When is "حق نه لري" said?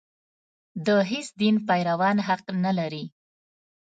2.27-3.03